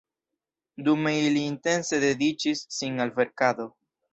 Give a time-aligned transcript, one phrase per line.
[0.87, 3.69] Dume ili intense dediĉis sin al verkado.